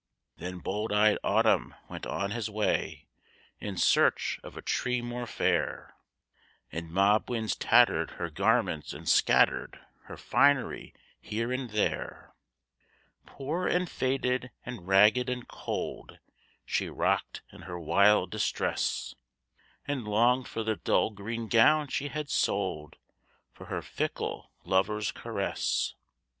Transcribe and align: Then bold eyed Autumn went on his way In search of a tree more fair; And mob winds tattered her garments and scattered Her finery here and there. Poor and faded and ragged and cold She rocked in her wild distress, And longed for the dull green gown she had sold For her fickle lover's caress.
Then 0.37 0.57
bold 0.61 0.91
eyed 0.91 1.19
Autumn 1.23 1.75
went 1.87 2.07
on 2.07 2.31
his 2.31 2.49
way 2.49 3.05
In 3.59 3.77
search 3.77 4.39
of 4.41 4.57
a 4.57 4.61
tree 4.63 4.99
more 4.99 5.27
fair; 5.27 5.93
And 6.71 6.89
mob 6.91 7.29
winds 7.29 7.55
tattered 7.55 8.09
her 8.17 8.31
garments 8.31 8.93
and 8.93 9.07
scattered 9.07 9.79
Her 10.05 10.17
finery 10.17 10.95
here 11.19 11.51
and 11.53 11.69
there. 11.69 12.33
Poor 13.27 13.67
and 13.67 13.87
faded 13.87 14.49
and 14.65 14.87
ragged 14.87 15.29
and 15.29 15.47
cold 15.47 16.17
She 16.65 16.89
rocked 16.89 17.43
in 17.51 17.61
her 17.69 17.79
wild 17.79 18.31
distress, 18.31 19.13
And 19.85 20.07
longed 20.07 20.47
for 20.47 20.63
the 20.63 20.77
dull 20.77 21.11
green 21.11 21.47
gown 21.47 21.89
she 21.89 22.07
had 22.07 22.27
sold 22.31 22.95
For 23.53 23.67
her 23.67 23.83
fickle 23.83 24.49
lover's 24.63 25.11
caress. 25.11 25.93